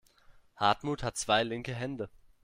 [0.57, 2.09] Hartmut hat zwei linke Hände.